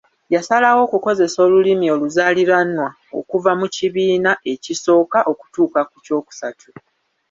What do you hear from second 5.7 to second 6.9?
ku kyokusatu.